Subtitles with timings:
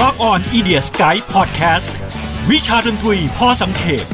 [0.00, 1.92] Rock on i d i a Sky Podcast
[2.50, 4.04] วิชาดนตรีพอสังเขต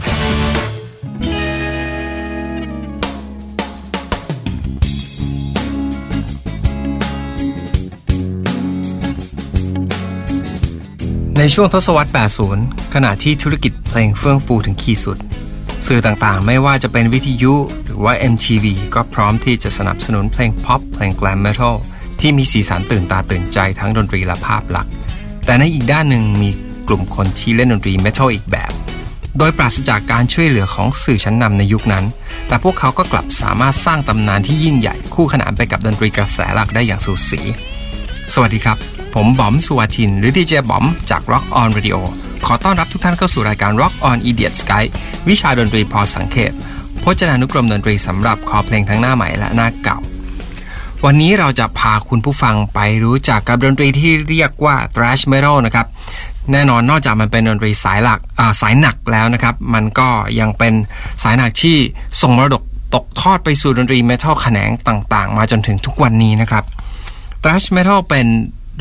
[11.38, 12.10] ในช่วงทศวรรษ
[12.51, 15.19] 80 ขณะที่ธุรกิจเพลงเฟื่องฟูถึงขีดสุด
[15.87, 21.77] สื่อต่างๆ ไม่ว่าจะเป็นวิทยุ หรือว่า MTV ก็พร้อมที่จะสนับสนุนเพลงพ็อป เพลงแกลมเมทัล
[22.20, 24.92] ที่มีสีสันตื่นตาตื่นใจทั้งดนตรีและภาพลักษณ์
[25.45, 26.51] แต่ในอีกด้านหนึ่งมี
[26.89, 28.73] กลุ่มคนที่เล่นดนตรีเมทัลอีกแบบ
[29.39, 32.05] โดยปราศจากการช่วยเหลือของสื่อชั้นนำในยุคนั้น
[32.48, 37.41] แต่พวกเขาก็กลับสามารถสร้างตำนานที่ยิ่งใหญ่คู่ขนานไปกับดนตรีกระแสหลักได้อย่างสูสี
[38.34, 38.79] สวัสดีครับ
[39.15, 41.98] ผมบอมสุวาทิน หรือดีเจบอมจาก Rock On Radio
[42.47, 44.84] ขอต้อนรับทุกท่านเข้าสู่รายการ Rock On Idiot Sky
[45.29, 46.53] วิชาดนตรีพอสังเขต
[47.03, 49.98] พจนานุกรมดนตรีสำหรับคอเพลงทั้งหน้าใหม่และหน้าเก่า
[51.07, 55.87] วันนี้เราจะพาคุณผู้ฟังไปรู้จักกับดนตรีที่เรียกว่า thrash metal นะครับ
[56.53, 58.21] แน่นอนนอกจากมันเป็นดนตรีสายหลัก
[58.61, 60.09] สายหนักแล้วนะครับ มันก็
[60.41, 60.75] ยังเป็น
[61.23, 61.77] สายหนักที่
[62.20, 62.62] ส่งมรดก
[62.95, 66.65] ตกทอดไปสู่ดนตรีเมทัลแขนงต่างๆ มาจนถึงทุกวันนี้นะครับ
[67.42, 68.27] thrash metal เป็น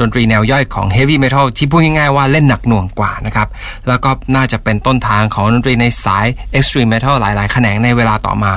[0.02, 3.47] ดนตรีแนวย่อยของ Heavy Metal ที่พูดง่ายๆว่าเล่นหนักหน่วงกว่านะครับ
[3.88, 6.25] แล้วก็น่าจะเป็นต้นทางของดนตรีในสาย
[6.58, 8.53] Extreme Metal หลายๆ แขนงในเวลาต่อมา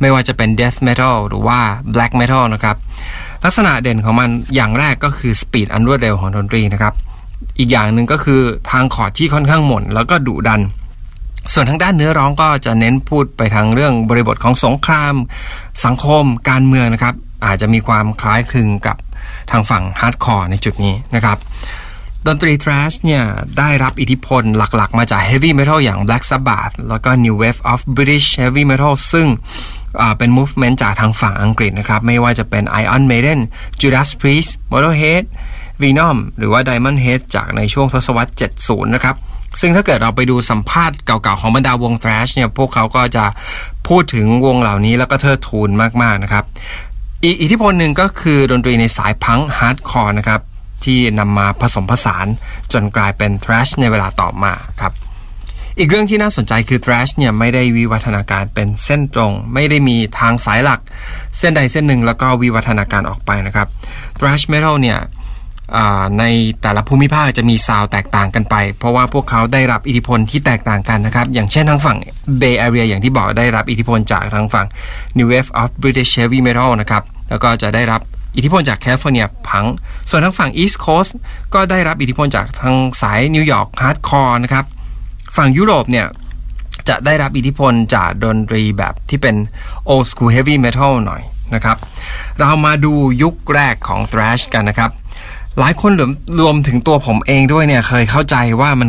[0.00, 1.58] ไม่ว่าจะเป็น Death Metal หรือว่า
[1.94, 2.76] Black Metal นะครับ
[3.44, 6.94] ลักษณะเด่นของมันอย่างแรกก็คือ speed อันรวดเร็วของดนตรีนะครับ
[7.58, 10.60] อีกอย่างหนึ่งก็คือทางคอร์ดที่ค่อนข้างหม่นแล้วก็ดุดัน
[11.52, 15.14] ส่วนทางด้านเนื้อร้องก็จะเน้นพูดไปทางเรื่องบริบทของสงคราม
[15.84, 17.14] สังคมการเมืองนะครับ
[17.46, 18.96] อาจจะมีความคล้ายคลึงกับ
[19.50, 21.38] ทางฝั่ง hardcore ในจุดนี้นะครับ
[22.26, 23.22] ดนตรี thrash เนี่ย
[23.58, 29.26] ได้รับอิทธิพลหลักๆ มาจาก Heavy Metal อย่าง Black Sabbath แล้วก็ New Wave of British Heavy Metal ซึ่ง
[30.18, 33.40] เป็น movement จากทางฝั่งอังกฤษนะครับ ไม่ว่าจะเป็น Iron Maiden
[33.80, 35.24] Judas Priest Motorhead
[35.82, 39.16] Venom หรือว่า Diamond Head จากในช่วงทศวรรษ 70 นะครับ
[39.60, 43.24] ซึ่งถ้าเกิดเราไปดูสัมภาษณ์เก่าๆ ของบรรดาวง thrash เนี่ย พวกเขาก็จะ
[43.88, 45.70] พูดถึงวงเหล่านี้แล้วก็เทิดทูน
[46.02, 46.44] มากๆนะครับ
[47.24, 50.40] อีกอิทธิพลหนึ่งก็คือดนตรีในสาย punk hardcore นะครับ
[50.84, 52.26] ที่นำมาผสมผสาน
[52.72, 54.92] จนกลายเป็น thrash ในเวลาต่อมาครับ
[55.78, 60.80] อีกเรื่องที่น่าสนใจคือ thrash เนี่ยไม่ได้วิวัฒนาการเป็นเส้นตรง ไม่ได้มีทางสายหลัก
[61.38, 63.68] เส้นใดเส้นหนึ่งแล้วก็วิวัฒนาการออกไปนะครับ
[64.18, 64.98] thrash metal เนี่ย
[66.18, 66.24] ใน
[66.62, 71.98] แต่ละภูมิภาคจะมีซาวแตกต่างกันไป เพราะว่าพวกเขาได้รับอิทธิพลที่แตกต่างกันนะครับ อย่างเช่นทางฝั่ง
[72.40, 74.66] Bay Area อย่างที่บอกได้รับอิทธิพลจากทางฝั่ง
[75.16, 78.00] New Wave of British Heavy Metal นะครับ แล้วก็จะได้รับ
[78.36, 79.64] อิทธิพลจากแคลิฟอร์เนียพัง
[80.10, 81.12] ส่วนทางฝั่ง East Coast
[81.54, 84.64] ก็ได้รับอิทธิพลจากทางสายนิวยอร์ก hardcore นะครับ
[85.36, 86.06] ฝั่งยุโรปเนี่ย
[86.88, 89.36] จะได้รับอิทธิพลจากดนตรีแบบที่เป็น
[89.92, 91.22] old school heavy metal หน่อย
[91.54, 91.76] นะครับ
[92.38, 92.92] เรามาดู
[93.22, 94.90] ยุคแรกของ thrash กันนะครับ
[95.58, 96.12] หลายคนรวม
[96.42, 98.88] รวมถึงตัวผมเองด้วยเนี่ยเคยเข้าใจว่ามัน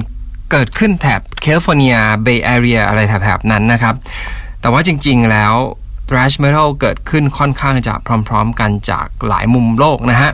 [0.51, 3.95] เกิดขึ้นแถบแคลิฟอร์เนีย Bay Area อะไรแถบๆนั้นนะครับ
[4.61, 5.53] แต่ว่าจริงๆแล้ว
[6.09, 7.93] thrash metal เกิดขึ้นค่อนข้างจะ
[8.27, 10.31] พร้อมๆ กันจากหลายมุมโลกนะฮะ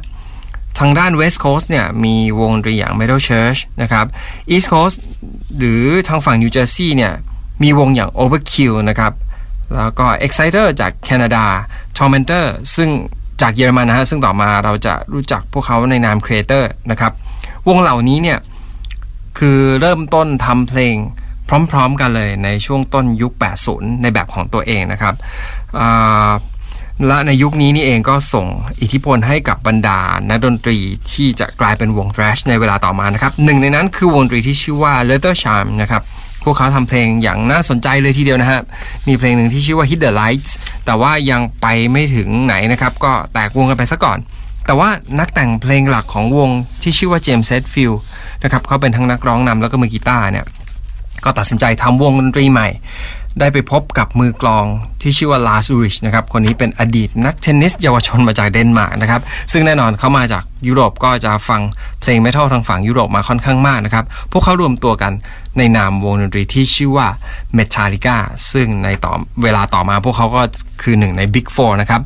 [0.80, 4.06] ทางด้าน West Coast เนี่ยมีวงดนตรีอย่าง Metal Church นะครับ
[4.54, 4.98] East Coast
[5.58, 7.14] หรือทางฝั่ง New Jersey เนี่ย
[7.64, 9.14] มีวงอย่าง Overkill นะครับ
[9.76, 11.46] แล้วก็ Exciter จากแคนาดา
[11.98, 12.46] Tormentor
[12.76, 12.90] ซึ่ง
[13.42, 17.12] จากเยอรมันนะฮะซึ่งต่อมาเราจะรู้จักพวกเขาในนาม Kreator นะครับ
[17.68, 18.40] วงเหล่านี้เนี่ย
[19.38, 20.96] คือเริ่มต้นทำเพลง
[21.72, 23.34] พร้อมๆกันเลยในช่วงต้นยุค
[23.68, 25.16] 80 ในแบบของตัวเองนะครับ
[27.08, 28.48] และในยุคนี้นี่เองก็ส่ง
[28.82, 30.00] อิทธิพลให้กับบรรดา
[30.30, 30.78] นักดนตรี
[31.12, 36.04] ที่จะกลายเป็นวง thrash ในเวลาต่อมานะครับ หนึ่งในนั้นคือวงดนตรีที่ชื่อว่า Leather Charm นะครับ
[36.44, 38.62] พวกเขาทำเพลงอย่างน่าสนใจเลยทีเดียวนะฮะ
[39.08, 40.52] มีเพลงหนึ่งที่ชื่อว่า Hit the Lights
[40.86, 44.18] แต่ว่ายังไปไม่ถึงไหนนะครับ ก็แตกวงกันไปซะก่อน
[44.66, 44.90] แต่ว่า
[45.20, 46.50] นักแต่งเพลงหลักของวง
[46.82, 47.92] ที่ชื่อว่า James Hetfield
[48.44, 50.46] นะครับเขาเป็นทั้งนักร้องนำแล้วก็มือกีตาร์เนี่ย
[51.26, 52.68] ก็ตัดสินใจทำวงดนตรีใหม่
[53.40, 54.66] ได้ไปพบกับมือกลอง
[55.02, 59.22] ที่ชื่อว่าลาสูริชนะครับ คนนี้เป็นอดีตนักเทนนิสเยาวชนมาจากเดนมาร์กนะครับ
[59.52, 61.62] ซึ่งแน่นอนเขามาจากยุโรปก็จะฟัง
[62.02, 65.14] เพลงเมทัลทางฝั่งยุโรปมาค่อนข้างมากนะครับ พวกเขารวมตัวกัน
[65.58, 67.08] ในนามวงดนตรีที่ชื่อว่า
[67.58, 68.18] Metallica
[68.52, 69.14] ซึ่งในต่อ
[69.44, 70.42] เวลาต่อมาพวกเขาก็
[70.82, 72.02] คือหนึ่งใน Big Four นะครับ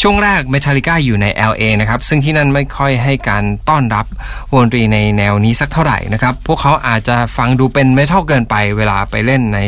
[0.00, 4.06] ช่วงแรก Metallica อยู่ใน LA นะครับ ซึ่งที่นั่นไม่ค่อยให้การต้อนรับ
[4.52, 9.58] วงดนตรีในแนวนี้สักเท่าไหร่นะครับ พวกเขาอาจจะฟังดูเป็น metal เกินไปเวลาไปเล่นใน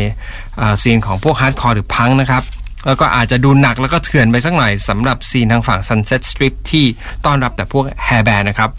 [0.82, 2.42] scene ของพวก hardcore หรือพังนะครับ
[2.86, 6.84] แล้วก็อาจจะดูหนักแล้วก็เถื่อนไปสักหน่อยสำหรับ scene ทางฝั่ง Sunset Strip ที่
[7.24, 8.70] ต้อนรับแต่พวก hair band นะครับ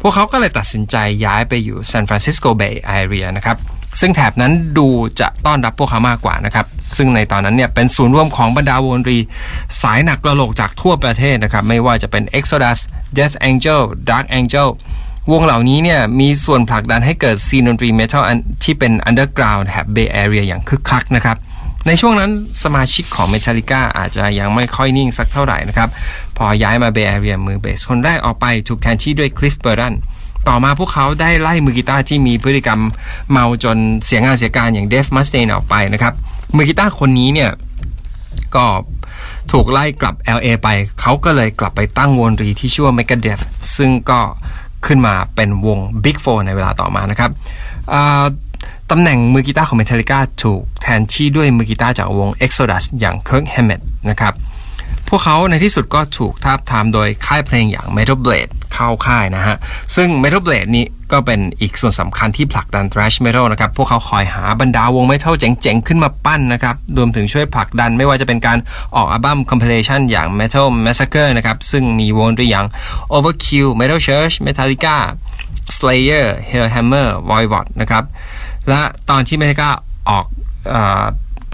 [0.00, 3.56] พวกเขาก็เลยตัดสินใจย้ายไปอยู่ San Francisco Bay Area นะครับ
[4.00, 4.88] ซึ่งแถบนั้นดู
[5.20, 6.66] จะต้อนรับพวกเขามากกว่านะครับ
[6.96, 9.18] ซึ่งในตอนนั้นเนี่ยเป็นศูนย์รวมของบรรดาวงดนตรี
[9.82, 12.78] สายหนักกระโหลกจากทั่วประเทศนะครับ ไม่ว่าจะเป็น Exodus
[13.16, 14.68] Death Angel Dark Angel
[15.32, 18.22] วงเหล่านี้เนี่ยมีส่วนผลักดันให้เกิด scene ดนตรี metal
[18.64, 21.36] ที่เป็น underground แถบ Bay Area อย่างคึกคักนะครับ
[21.86, 22.30] ในช่วงนั้น
[22.64, 25.88] สมาชิกของ Metallica อาจจะยังไม่ค่อยนิ่งสักเท่าไหร่นะครับ
[26.36, 29.94] พอย้ายมา Bay Area มือเบสคนแรกออกไปถูกแทนที่ด้วย Cliff Burton
[30.48, 32.80] ต่อมาพวกเขาได้ไล่มือกีตาร์ที่มีพฤติกรรม
[33.30, 36.14] เมาจนเสียงานเสียการอย่าง Dave Mustaine ออกไปนะครับ
[36.56, 37.50] มือกีตาร์คนนี้เนี่ย
[38.54, 38.66] ก็
[39.52, 40.68] ถูกไล่กลับ LA ไป
[41.00, 43.42] เขาก็เลยกลับไปตั้งวงดนตรีที่ชื่อว่า Megadeth
[43.76, 44.20] ซึ่งก็
[44.86, 47.30] ขึ้นมาเป็นวง Big Four ในเวลาต่อมานะครับ
[48.90, 54.34] ตำแหน่งมือกีตาร์ของ Metallica ถูกแทนที่ด้วยมือกีตาร์จากวง Exodus อย่าง Kirk Hammett นะครับ
[55.08, 59.56] พวกเขาในที่สุดก็ถูกทาบทามโดยค่ายเพลงอย่าง Metal Blade เข้าค่ายนะฮะ
[59.96, 68.58] ซึ่ง Metal Blade นี้ก็เป็นอีกส่วนสำคัญที่ผลักดัน Thrash Metal นะครับ พวกเขาคอยหาบรรดาวง Metal เจ๋งๆ ขึ้นมาปั้นนะครับ รวมถึงช่วยผลักดันไม่ว่าจะเป็นการ
[68.94, 72.66] ออกอัลบั้ม compilation อย่าง Metal Massacre นะครับ ซึ่งมีวงตัวอย่าง
[73.14, 74.96] Overkill Metal Church Metallica
[75.76, 78.04] Slayer Hellhammer Voivod นะครับ
[78.68, 78.80] และ
[79.10, 79.70] ตอนที่ Metallica
[80.08, 80.24] ออก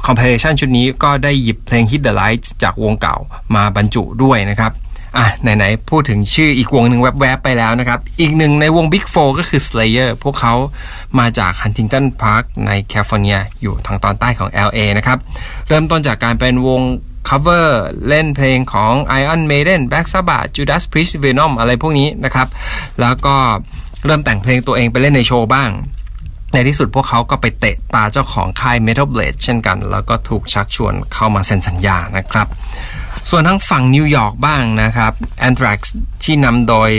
[0.07, 3.17] คอมเพลชันชุดนี้ก็ได้หยิบเพลง Hit the Lights จากวงเก่า
[3.55, 4.73] มาบรรจุด้วยนะครับ
[5.17, 10.55] อะไหนๆพูดถึงชื่ออีกวงหนึ่งแวบๆไปแล้วนะครับ อีกหนึ่งในวง Big Four ก็คือ Slayer พวกเขา
[11.19, 15.19] มาจาก Huntington Park ในแคลิฟอร์เนียอยู่ทางตอนใต้ของ LA นะครับ
[15.69, 16.83] เริ่มต้นจากการเป็นวง
[17.29, 17.67] cover
[18.09, 22.49] เล่นเพลงของ Iron Maiden Black Sabbath Judas Priest Venom อะไรพวกนี้นะครับ
[23.01, 23.37] แล้วก็
[24.07, 25.71] เริ่มแต่งเพลงตัวเองไปเล่นในโชว์บ้าง
[26.53, 32.49] ในที่สุดพวกเขาก็ไปเตะตาเจ้าของค่าย Metal Blade เช่นกัน แล้วก็ถูกชักชวนเข้ามาเซ็นสัญญานะครับ
[33.31, 35.13] ส่วนทั้งฝั่งนิวยอร์กบ้างนะครับ
[35.49, 35.79] Anthrax
[36.25, 36.91] ที่นำโดย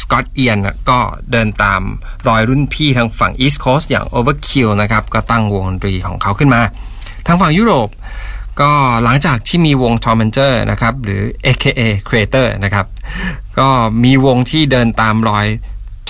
[0.00, 0.58] สกอตเอียน
[0.90, 0.98] ก็
[1.32, 1.82] เดินตาม
[2.28, 6.60] รอยรุ่นพี่ทางฝั่ง East Coast อย่าง Overkill นะครับ ก็ตั้งวงดนตรีของเขาขึ้นมา
[7.26, 7.88] ทางฝั่งยุโรป
[8.60, 8.70] ก็
[9.04, 12.86] หลังจากที่มีวง Tormentor นะครับ หรือ AKA Kreator นะครับ
[13.58, 13.68] ก็
[14.04, 15.46] มีวงที่เดินตามรอย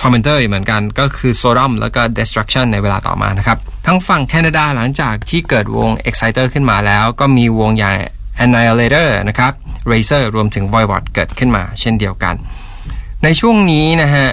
[0.01, 7.95] Tormentor เหมือนกันก็คือ Sodom แล้วก็ Destruction ในเวลาต่อมานะครับ ทั้งฝั่งแคนาดาหลังจากที่เกิดวง Exciter ขึ้นมาแล้ว ก็มีวงอย่าง
[8.43, 9.53] Annihilator นะครับ
[9.91, 12.35] Razor รวมถึง Voivod เกิดขึ้นมาเช่นเดียวกัน
[13.23, 14.27] ในช่วงนี้นะฮะ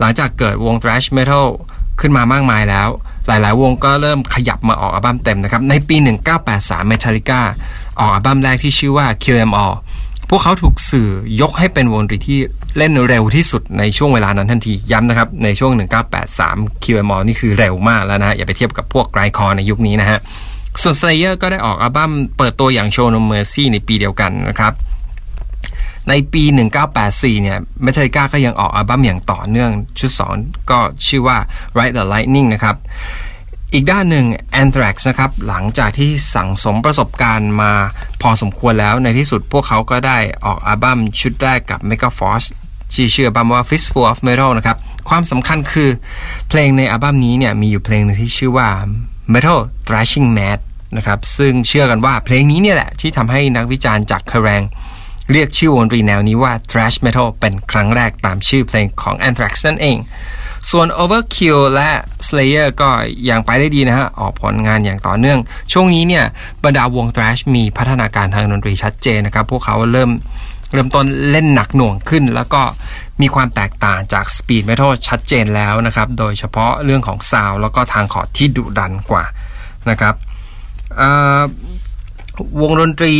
[0.00, 1.46] หลังจากเกิดวง thrash metal
[2.00, 2.88] ขึ้นมามากมายแล้ว
[3.26, 5.96] หลายๆ วงก็เริ่มขยับมาออกอัลบั้มเต็มนะครับ ในปี
[6.44, 7.40] 1983 Metallica
[7.98, 9.76] ออกอัลบั้มแรกที่ชื่อว่า Kill Em All
[10.30, 11.08] พวกเขาถูกสื่อ
[11.40, 12.38] ยกให้เป็นวงดนตรีที่
[12.76, 15.72] เล่นเร็วที่สุดในช่วงเวลานั้นทันที ย้ำนะครับ ในช่วง
[16.28, 20.18] 1983 QM นี่คือเร็วมากแล้วนะฮะ อย่าไปเทียบกับพวกไกรคอในยุคนี้นะฮะ
[20.82, 24.72] ส่วน Slayer ก็ได้ออกอัลบั้มเปิดตัวอย่าง Show No Mercy ในปีเดียวกันนะครับ
[26.08, 26.42] ในปี
[26.92, 30.10] 1984 เนี่ย Metallica ก็ยังออกอัลบั้มอย่างต่อเนื่องชุด
[30.40, 31.38] 2 ก็ชื่อว่า
[31.78, 32.76] Ride the Lightning นะครับ
[33.74, 34.26] อีกด้านหนึ่ง
[34.62, 37.72] Anthrax นะครับ หลังจากที่สั่งสมประสบการณ์มา
[38.22, 42.48] พอสมควรแล้วในที่สุดพวกเขาก็ได้ออกอัลบั้มชุดแรกกับ Megaforce
[42.94, 44.76] ชื่อชื่ออัลบั้มว่า Fistful of Metal นะครับ
[45.08, 45.90] ความสำคัญคือ
[46.48, 48.68] เพลงในอัลบั้มนี้เนี่ยมีอยู่เพลงนึงที่ชื่อว่า
[49.34, 50.58] Metal Thrashing Mad
[50.96, 54.62] นะครับซึ่งเชื่อกันว่าเพลงนี้เนี่ยแหละ ที่ทำให้นักวิจารณ์จากเคแรง
[55.32, 59.96] เรียกชื่อวงดนตรีแนวนี้ว่า Thrash Metal เป็นครั้งแรกตามชื่อเพลงของ Anthrax นั่นเอง
[60.70, 61.90] ส่วน Overkill และ
[62.28, 62.90] Slayer ก็
[63.30, 65.38] ยังไปได้ดีนะฮะ ออกผลงานอย่างต่อเนื่อง
[65.72, 66.24] ช่วงนี้เนี่ย
[66.64, 70.10] บรรดาวง Thrash มีพัฒนาการทางดนตรีชัดเจนนะครับ พวกเขาเริ่ม
[70.72, 72.62] เริ่มต้นเล่นหนักหน่วงขึ้น แล้วก็
[73.22, 79.24] มีความแตกต่างจาก speed metal ชัดเจนแล้วนะครับ โดยเฉพาะเรื่องของซาวแล้วก็ทางคอร์ดที่ดุดันกว่า
[79.90, 80.14] นะครับ
[82.60, 83.14] วงดนตรี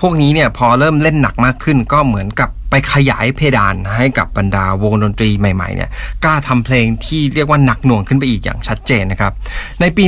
[0.00, 5.90] พวกนี้เนี่ยพอเริ่มเล่นหนักมากขึ้นก็เหมือนกับ ไปขยายเพดานให้กับบรรดาวงดนตรีใหม่ๆเนี่ย
[6.24, 9.32] กล้าทำเพลงที่เรียกว่าหนักหน่วงขึ้นไปอีกอย่างชัดเจนนะครับ
[9.80, 10.04] ในปี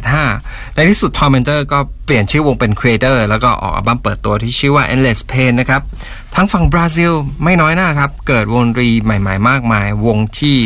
[0.00, 5.82] 1985 ในที่สุด Tormentor ก็เปลี่ยนชื่อวงเป็น Creator แล้วก็ออกอัลบั้มเปิดตัวที่ชื่อว่า Endless Pain นะครับ
[6.34, 7.12] ทั้งฝั่งบราซิล
[7.44, 10.56] ไม่น้อยหน้าครับ เกิดวงดนตรีใหม่ๆ มากมาย วงที่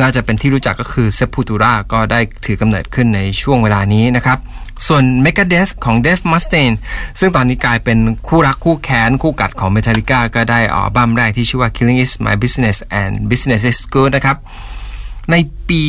[0.00, 4.38] น่าจะเป็นที่รู้จักก็คือ Sepultura ก็ได้ถือกำเนิดขึ้นในช่วงเวลานี้นะครับ
[4.86, 6.76] ส่วน Megadeth ของ Dave Mustaine
[7.20, 14.36] ซึ่งตอนนี้กลายเป็นคู่รักคู่แค้น คู่กัดของ Metallica ก็ได้ออกอัลบั้มแรกที่ชื่อว่า Killing is my business and business is good นะครับ
[15.30, 15.36] ใน
[15.68, 15.82] ปี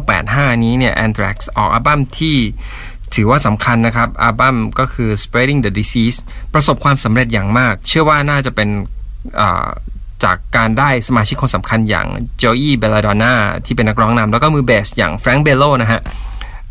[0.00, 2.36] 1985 นี้เนี่ย Anthrax ออกอัลบั้มที่
[3.14, 6.18] ถือว่าสำคัญนะครับ อัลบั้มก็คือ Spreading the Disease
[6.54, 8.68] ประสบความสำเร็จอย่างมาก เชื่อว่าน่าจะเป็น
[10.24, 12.06] จากการได้สมาชิกคนสำคัญอย่าง
[12.38, 13.32] โจอี้เบลาดอน่า
[13.64, 16.00] ที่เป็นนักร้องนำแล้วก็มือเบสอย่าง Frank Bello นะฮะ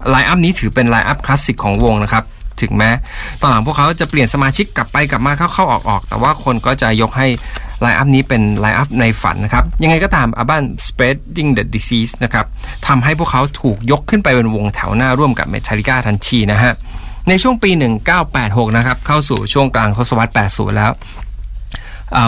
[0.10, 2.24] lineup นี้ถือเป็น lineup คลาสสิกของวงนะครับ
[2.62, 2.90] ถึงแม้
[3.42, 7.28] ตอนหลังพวกเขาจะเปลี่ยนสมาชิกกลับไปกลับมาเข้าเข้าออกออกแต่ว่าคนก็จะยกให้
[7.82, 12.46] lineup นี้เป็น lineup ในฝันนะครับ ยังไงก็ตามอัลบั้ม Spreading the Disease นะครับ
[12.88, 16.74] ทำให้พวกเขาถูกยกขึ้นไปเป็นวงแถวหน้าร่วมกับเมทัลิก้าทันทีนะฮะ
[17.30, 17.72] ในช่วงปี
[18.24, 20.92] 1986 นะครับ เข้าสู่ช่วงกลางทศวรรษ 80 แล้ว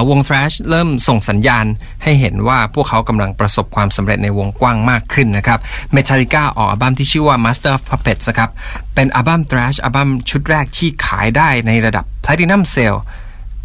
[0.10, 1.66] วง thrash เริ่มส่งสัญญาณ
[2.04, 5.60] ให้เห็นว่าพวกเขากำลังประสบความสำเร็จในวงกว้างมากขึ้นนะครับ
[5.96, 8.50] Metallica ออกอัลบั้มที่ชื่อว่า Master of Puppets นะครับ
[8.96, 13.00] เป็นอัลบั้ม thrash อัลบั้มชุดแรกที่ขายได้ในระดับ Platinum Sale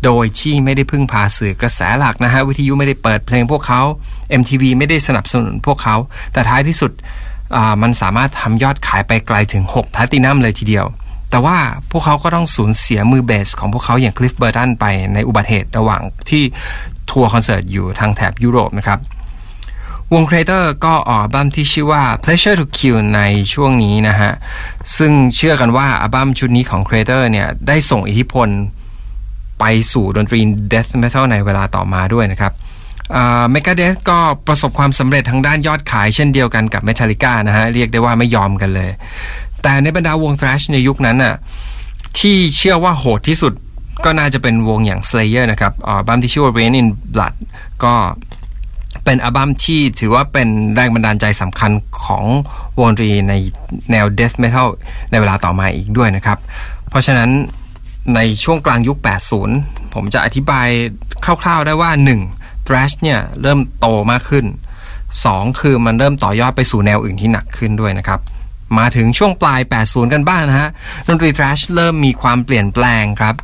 [0.05, 3.83] โดยที่ไม่ได้พึ่งพาสื่อกระแสหลักนะฮะวิทยุไม่ได้เปิดเพลงพวกเขา
[4.41, 5.97] MTV ไม่ได้สนับสนุนพวกเขา
[6.33, 6.93] แต่ท้ายที่สุด
[7.83, 10.87] มันสามารถทำยอดขายไปไกลถึง6 Platinum เลยทีเดียว
[11.31, 11.57] แต่ว่า
[11.91, 16.43] พวกเขาก็ต้องสูญเสียมือเบสของพวกเขาอย่างคลิฟเบอร์ตันไปในอุบัติเหตุระหว่างที่
[17.11, 18.99] ทัวร์คอนเสิร์ตอยู่ทางแถบยุโรปนะครับ
[20.15, 23.21] วง Creator ก็ออกอัลบั้มที่ชื่อว่า Pleasure to Kill ใน
[23.53, 24.33] ช่วงนี้นะฮะ
[24.97, 28.49] ซึ่งเชื่อกันว่าอัลบั้มชุดนี้ของ Creator เนี่ย ได้ส่งอิทธิพล
[29.61, 30.41] ไปสู่ดนตรี
[30.73, 32.53] Death Metal ในเวลาต่อมาด้วยนะครับ
[33.51, 38.91] เมกาเดสก็ประสบความสำเร็จทางด้านยอดขายเช่นเดียวกันกับ Metallica นะฮะ เรียกได้ว่าไม่ยอมกันเลย
[39.63, 41.35] แต่ในบรรดาวง thrash ในยุคนั้นน่ะ
[42.19, 43.53] ที่เชื่อว่าโหดที่สุด
[44.05, 47.35] ก็น่าจะเป็นวงอย่าง Slayer นะครับอัลบั้มที่ชื่อว่า Rain in Blood
[47.85, 47.95] ก็
[49.05, 51.71] เป็นอัลบั้มที่ถือว่าเป็นแรงบันดาลใจสำคัญ
[52.05, 52.25] ของ
[52.79, 53.35] วงดนตรีใน
[53.93, 54.69] แนว Death Metal
[55.11, 56.39] ในเวลาต่อมาอีกด้วยนะครับ
[56.91, 57.31] เพราะฉะนั้น
[58.15, 58.99] ในช่วงกลางยุค
[59.45, 60.69] 80 ผมจะอธิบาย
[61.43, 61.91] คร่าวๆได้ว่า
[62.29, 62.67] 1.
[62.67, 64.45] thrash เนี่ยเริ่มโตมากขึ้น
[65.03, 65.61] 2.
[65.61, 68.21] คือมันเริ่มต่อยอดไปสู่แนวอื่นที่หนักขึ้นด้วยนะครับ
[68.79, 70.69] มาถึงช่วงปลาย 80 กันบ้างนะฮะ
[71.07, 73.35] ดนตรี thrash เริ่มมีความเปลี่ยนแปลงครับ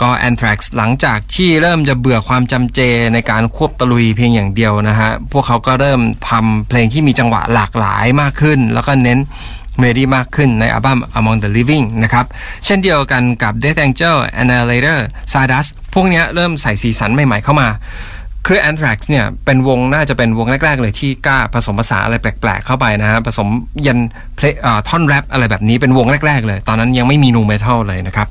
[0.00, 2.80] ก็ Anthrax หลังจากที่เริ่มจะเบื่อความจำเจ
[3.14, 6.00] ในการควบตะลุยเพียงอย่างเดียวนะฮะ พวกเขาก็เริ่ม
[6.30, 9.18] ทำเพลงที่มีจังหวะหลากหลายมากขึ้น แล้วก็เน้น
[9.78, 12.26] เมรี่มากขึ้นในอัลบั้ม Among the Living นะครับ
[12.64, 14.98] เช่นเดียวกันกับ Death Angel Annihilator
[15.30, 17.68] Stardust พวกนี้เริ่มใส่สีสันใหม่ๆเข้ามา
[18.46, 23.48] คือ Anthrax เนี่ยเป็นวงน่าจะเป็นวงแรก ๆ เลยที่กล้าผสมภาษาอะไรแปลก ๆ เข้าไปนะฮะผสม
[23.86, 23.98] ยัน
[24.36, 24.44] เพลง
[24.88, 28.28] ท่อนแรปอะไรแบบนี้เป็นวงแรก ๆ เลย ตอนนั้นยังไม่มี nu metal เลยนะครับ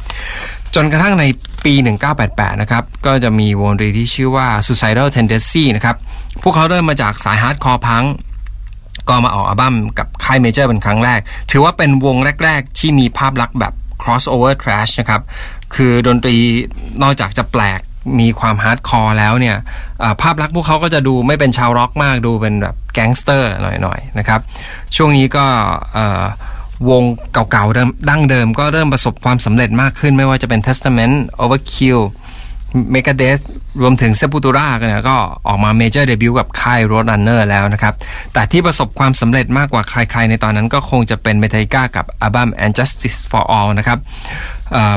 [0.76, 1.26] จนกระทั่งใน
[1.66, 1.74] ปี
[2.18, 5.96] 1988 นะครับ ก็จะมีวงดนตรีที่ชื่อว่า Suicidal Tendencies นะครับ
[6.44, 8.04] พวกเขาเริ่มมาจากสาย hardcore punk
[9.08, 11.20] ก็มาออกอัลบั้มกับค่าย major เป็นครั้งแรก
[11.52, 15.22] ถือว่าเป็นวงแรก ๆ ที่มีภาพลักษณ์แบบ crossover thrash นะครับ
[15.76, 16.36] คือดนตรี
[17.04, 17.80] นอกจากจะแปลก
[18.20, 19.56] มีความ hardcore แล้วเนี่ย
[20.22, 24.40] ภาพลักษณ์พวกเขาก็จะดูไม่เป็นชาวร็อกมากดูเป็นแบบแก๊งสเตอร์หน่อยๆนะครับ
[24.96, 25.46] ช่วงนี้ก็
[26.90, 27.04] วง
[27.34, 27.78] เก่าๆ
[28.10, 32.02] ดั้งเดิมก็เริ่มประสบความสำเร็จมากขึ้นไม่ว่าจะเป็น Testament Overkill
[32.92, 33.40] Megadeth
[33.82, 35.18] รวมถึง Sepultura เนี่ยก็
[35.48, 37.94] ออกมา major debut กับค่าย Roadrunner แล้วนะครับ
[38.34, 44.00] แต่ที่ประสบความสำเร็จมากกว่าใครๆ ในตอนนั้นก็คงจะเป็นเมทัลิก้ากับอัลบั้ม And Justice for All นะครับ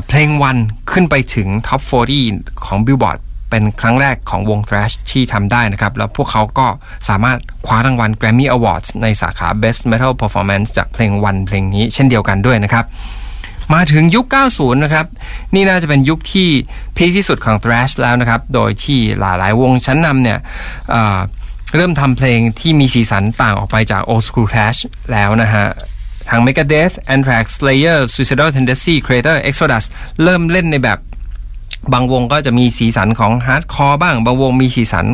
[0.08, 0.56] เพลงวัน
[0.90, 1.80] ขึ้นไปถึงท็อป
[2.24, 6.66] 40 ของ Billboard เป็นครั้งแรกของวง Thrash ที่ทำได้นะครับ แล้วพวกเขาก็
[7.08, 12.84] สามารถคว้ารางวัล Grammy Awards ในสาขา Best Metal Performance จากเพลงวันเพลงนี้เช่นเดียวกันด้วยนะครับ
[13.74, 15.06] มาถึงยุค 90 นะครับ
[15.54, 16.48] นี่น่าจะเป็นยุคที่
[16.96, 20.38] พีคที่สุดของ thrash แล้วนะครับ โดยที่หลายๆ วงชั้นนำเนี่ย
[20.90, 24.80] เเริ่มทำเพลงที่มีสีสันต่างออกไปจาก old school thrash
[25.12, 25.66] แล้วนะฮะ
[26.28, 29.84] ทาง Megadeth, Anthrax, Slayer, Suicidal Tendencies, Kreator, Exodus
[30.22, 30.98] เริ่มเล่นในแบบ
[31.92, 35.06] บางวงก็จะมีสีสันของ hardcore บ้าง บางวงมีสีสัน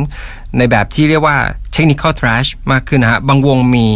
[0.57, 1.37] ในแบบที่เรียกว่า
[1.73, 3.87] technical thrash มากขึ้นนะฮะ บางวงมี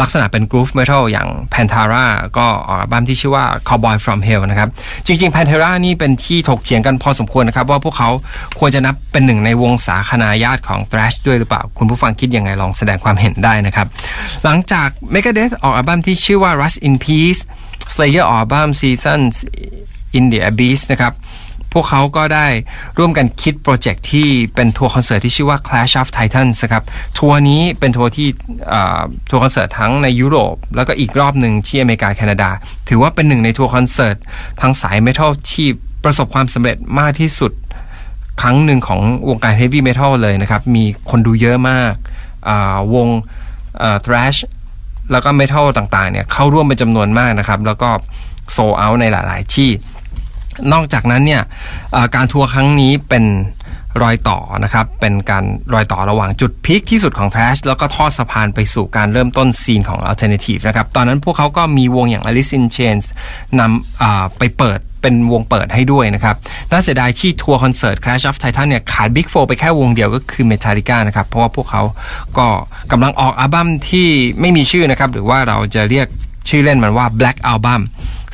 [0.00, 2.04] ลักษณะเป็น groove metal อย่าง Pantera
[2.36, 4.68] ก็ออกบั้มที่ชื่อว่า Cowboys from Hell นะครับ
[5.06, 8.10] จริง ๆ Pantera นี่เป็นที่ถกเถียงกันพอสมควรนะครับ ว่าพวกเขา
[8.58, 13.86] ควรจะนับเป็นหนึ่งในวงศาคณาญาติของ thrash ด้วยหรือเปล่า คุณผู้ฟังคิดยังไงลองแสดงความเห็นได้นะครับ
[14.44, 17.40] หลังจาก Megadeth ออกอัลบั้มที่ชื่อว่า Rust in Peace
[17.94, 19.36] Slayer ออกอัลบั้ม Seasons
[20.18, 21.12] in the Abyss นะครับ
[21.78, 22.46] พวกเขาก็ได้
[22.98, 26.84] ร่วมกันคิด project ที่เป็นทัวร์คอนเสิร์ตที่ชื่อว่า Clash of Titans ครับ
[27.18, 28.28] ทัวร์นี้เป็นทัวร์ที่
[29.30, 32.50] ทัวร์คอนเสิร์ตทั้งในยุโรป แล้วก็อีกรอบหนึ่งที่อเมริกาแคนาดา
[32.88, 34.16] ถือว่าเป็นหนึ่งในทัวร์คอนเสิร์ต
[34.60, 35.68] ทางสาย metal ที่
[36.04, 37.52] ประสบความสำเร็จมากที่สุด
[38.42, 41.94] ครั้งหนึ่งของวงการ heavy metal เลยนะครับ มีคนดูเยอะมาก
[42.94, 43.08] วง
[44.04, 44.36] ทรัช
[45.12, 47.90] แล้วก็เมทัลต่างๆเนี่ยเข้าร่วมเป็นจำนวนมากนะครับ แล้วก็
[48.52, 49.70] โซเอาในหลาย ๆ ที่
[50.72, 51.42] นอกจากนั้นเนี่ย
[52.14, 53.24] การทัวร์ครั้งนี้เป็น
[54.02, 55.44] รอยต่อนะครับ เป็นการ
[55.74, 63.04] รอยต่อระหว่างจุดพีคที่สุดของ Trash แล้วก็ทอดสะพานไปสู่การเริ่มต้นซีนของ Alternative นะครับ ตอนนั้นพวกเขาก็มีวงอย่าง Alice in Chains
[63.60, 66.36] นำไปเปิดเป็นวงเปิดให้ด้วยนะครับ
[66.70, 71.82] น่าเสียดายที่ทัวร์คอนเสิร์ต Clash of Titans เนี่ยขาด Big Four ไปแค่วงเดียวก็คือ Metallica นะครับ เพราะว่าพวกเขา
[72.38, 72.46] ก็
[72.92, 74.08] กำลังออกอัลบั้มที่
[74.40, 76.06] ไม่มีชื่อนะครับ หรือว่าเราจะเรียก
[76.48, 77.80] ชื่อเล่นมันว่า Black Album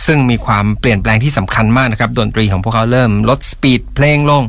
[0.06, 4.44] ซึ่งมีความเปลี่ยนแปลงที่สำคัญมากนะครับ ดนตรีของพวกเขาเริ่มลด speed เพลงลง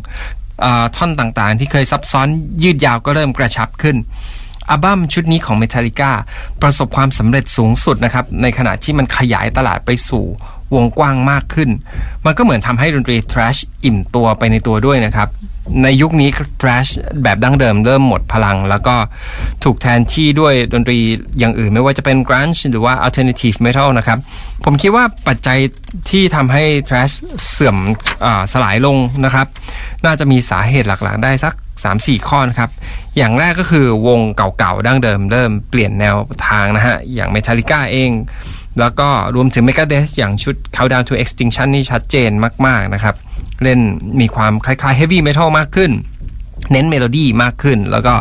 [0.96, 2.28] ท่อนต่างๆ ที่เคยซับซ้อน
[2.64, 3.98] ยืดยาวก็เริ่มกระชับขึ้น
[4.70, 6.12] อัลบั้มชุดนี้ของ Metallica
[6.62, 10.24] ประสบความสำเร็จสูงสุดนะครับ ในขณะที่มันขยายตลาดไปสู่
[10.76, 11.70] วงกว้างมากขึ้น
[12.26, 15.28] มันก็เหมือนทำให้ดนตรี thrash อิ่มตัวไปในตัวด้วยนะครับ
[15.84, 16.30] ในยุคนี้
[16.62, 16.92] thrash
[17.24, 18.96] แบบดั้งเดิมเริ่มหมดพลัง แล้วก็
[19.64, 21.00] ถูกแทนที่ด้วยดนตรี
[21.40, 24.20] อย่างอื่น ไม่ว่าจะเป็น grunge หรือว่า alternative metal นะครับ
[24.66, 25.60] ผมคิดว่าปัจจัย
[26.10, 27.14] ที่ทำให้ thrash
[27.50, 27.78] เสื่อม
[28.54, 29.48] สลายลงนะครับ
[30.06, 31.54] น่าจะมีสาเหตุหลักๆ ได้สัก
[31.92, 32.70] 3-4 ข้อนะครับ
[33.18, 36.16] อย่างแรกก็คือวงเก่าๆ ดั้งเดิมเริ่มเปลี่ยนแนว
[36.48, 38.12] ทางนะฮะ อย่าง Metallica เอง
[38.80, 42.32] แล้วก็รวมถึง Megadeth อย่างชุด Countdown to Extinction นี่ชัดเจน
[42.66, 43.16] มาก ๆ นะครับ
[43.64, 43.80] เล่น
[44.22, 45.92] มีความคล้ายๆ heavy metal มากขึ้น
[46.72, 48.14] เน้นเมโลดี้มากขึ้น แล้วก็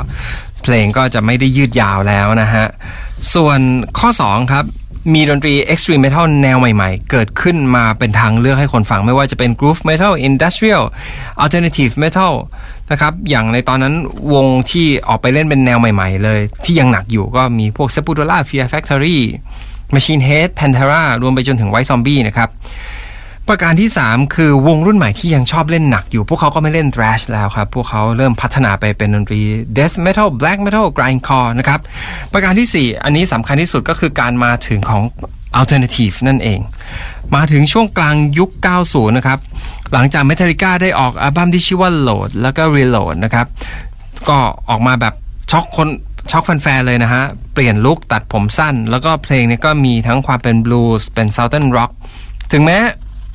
[0.62, 2.66] เพลงก็จะไม่ได้ยืดยาวแล้วนะฮะ
[3.34, 3.58] ส่วน
[3.98, 4.64] ข้อ 2 ครับ
[5.14, 10.84] มีดนตรี extreme metal แนวใหม่ๆ เกิดขึ้นมาเป็นทางเลือกให้คนฟังไม่ว่าจะเป็น groove metal industrial
[11.42, 12.32] alternative metal
[12.90, 13.94] นะครับอย่างในตอนนั้น
[14.34, 19.18] วงที่ออกไปเล่นเป็นแนวใหม่ๆเลย ที่ยังหนักอยู่ก็มีพวก Sepultura Fear Factory
[19.94, 22.48] Machine Head Pantera รวมไปจนถึง White Zombie นะครับ
[23.48, 29.40] ประการที่ 3 คือวงรุ่นใหม่ที่ยังชอบเล่นหนักอยู่ พวกเขาก็ไม่เล่น thrash แล้วครับ พวกเขาเริ่มพัฒนาไปเป็นดนตรี
[29.76, 31.80] death metal black metal grindcore นะครับ
[32.32, 35.02] ประการที่ 4 อันนี้สำคัญที่สุดก็คือการมาถึงของ
[35.60, 36.60] alternative นั่นเอง
[37.34, 38.50] มาถึงช่วงกลางยุค
[38.84, 39.38] 90 นะครับ
[39.92, 43.46] หลังจาก Metallica ได้ออกอัลบั้มที่ชื่อว่า Load แล้วก็ Reload นะครับ
[44.28, 45.14] ก็ออกมาแบบ
[45.50, 45.88] ช็อกคน
[46.30, 47.22] ช็อกแฟนๆเลยนะฮะ
[47.54, 51.92] เปลี่ยนลุคตัดผมสั้น แล้วก็เพลงนี้ก็มีทั้งความเป็นบลูส์เป็น Southern Rock
[52.52, 52.78] ถึงแม้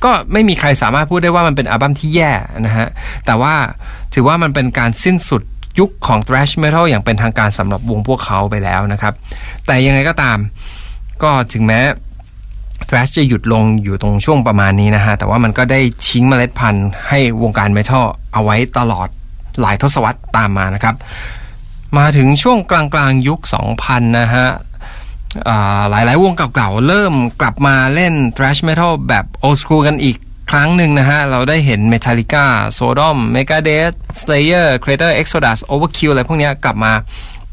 [0.04, 2.32] ก็ไม่มีใครสามารถพูดได้ว่ามันเป็นอัลบั้มที่แย่
[2.66, 2.88] นะฮะ
[3.26, 3.54] แต่ว่า
[4.14, 5.42] ถือว่ามันเป็นการสิ้นสุด
[5.78, 9.14] ยุคของ thrash metal อย่างเป็นทางการสำหรับวงพวกเขาไปแล้วนะครับ
[9.66, 10.38] แต่ยังไงก็ตาม
[11.22, 11.80] ก็ถึงแม้
[12.88, 19.08] thrash จะหยุดลงอยู่ตรงช่วงประมาณนี้นะฮะ แต่ว่ามันก็ได้ชิงเมล็ดพันธุ์ให้วงการ metal เอาไว้ตลอด
[19.60, 20.94] หลายทศวรรษตามมานะครับ
[21.98, 23.40] มาถึงช่วงกลางๆยุค
[23.74, 24.46] 2000 นะฮะ
[25.90, 30.16] หลายๆ วงเก่าๆ เริ่มกลับมาเล่น thrash metal แบบ old school กันอีก
[30.50, 32.44] ครั้งหนึ่งนะฮะ เราได้เห็น Metallica
[32.78, 36.92] Sodom Megadeth Slayer Creator Exodus Overkill อะไรพวกนี้กลับมา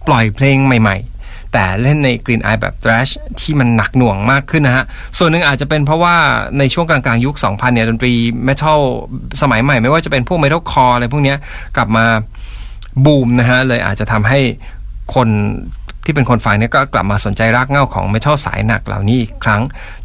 [0.08, 4.86] ปล่อยเพลงใหม่ๆ แต่เล่นใน Green Eye แบบ thrash ที่มันหนักหน่วงมากขึ้นนะฮะ
[5.18, 6.16] ส่วนหนึ่งอาจจะเป็นเพราะว่า
[6.60, 8.14] ในช่วงกลางๆ ยุค 2000 เนี่ย ดนตรี
[8.48, 8.80] metal
[9.42, 11.36] สมัยใหม่ไม่ว่าจะเป็นพวก metal core อะไรพวกนี้
[11.76, 12.06] กลับมา
[13.06, 14.40] บูมนะฮะ เลยอาจจะทำให้
[15.16, 15.30] คน
[16.06, 19.62] ที่เป็นคนฟังเนี่ยก็กลับมาสนใจรากเง้าของเมทัลสายหนักเหล่านี้อีกครั้ง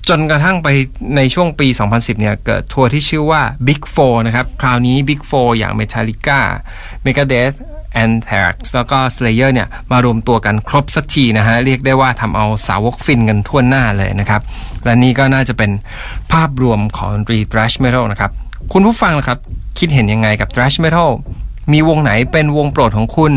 [0.08, 0.68] จนกระทั่งไป
[1.16, 6.40] ในช่วงปี 2010 เนี่ยเกิดทัวร์ที่ชื่อว่า Big Four นะครับ คราวนี้ Big Four อย่าง Metallica
[7.04, 7.56] Megadeth
[8.04, 14.42] Anthrax แล้วก็ Slayer เนี่ยมารวมตัวกันครบสักทีนะฮะ เรียกได้ว่าทำเอาสาวกฟินกันทั่วหน้าเลยนะครับ
[14.84, 15.70] และนี่ก็น่าจะเป็น
[16.32, 18.30] ภาพรวมของรี thrash metal นะครับ
[18.72, 19.38] คุณผู้ฟังนะครับ
[19.78, 21.10] คิดเห็นยังไงกับ thrash metal
[21.72, 23.32] มีวงไหนเป็นวงโปรดของคุณ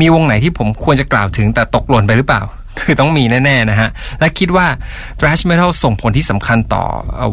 [0.00, 2.42] มีวงไหนที่ผมควรจะกล่าวถึงแต่ตกหล่นไปหรือเปล่า
[2.80, 3.90] คือต้องมีแน่ๆนะฮะ
[4.20, 4.66] และคิดว่า
[5.18, 6.84] thrash metal ส่งผลที่สำคัญต่อ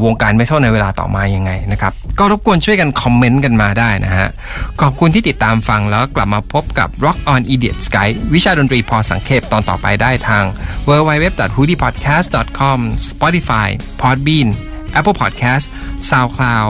[0.05, 4.27] วงการ metal ในเวลาต่อมายังไงนะครับ ก็รบกวนช่วยกันคอมเมนต์กันมาได้นะฮะ
[4.81, 10.43] ขอบคุณที่ติดตามฟังแล้วกลับมาพบกับ Rock on Idiot Sky วิชาดนตรีพอสังเขปตอนต่อไปได้ทาง
[10.87, 12.35] w w w h o o d y p o d c a s t
[12.59, 13.67] c o m Spotify
[14.01, 14.47] Podbean
[14.99, 15.65] Apple Podcast
[16.09, 16.69] SoundCloud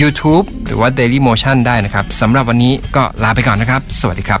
[0.00, 4.40] YouTube หรือว่า Daily Motion ได้นะครับสำหรับวันนี้ก็ลาไปก่อนนะครับ สวัสดีครับ